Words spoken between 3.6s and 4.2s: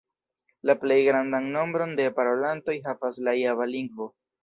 lingvo.